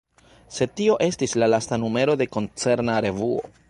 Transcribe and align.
Sed 0.55 0.73
tio 0.81 0.95
estis 1.09 1.37
la 1.43 1.51
lasta 1.57 1.81
numero 1.85 2.19
de 2.23 2.31
koncerna 2.39 3.01
revuo. 3.09 3.43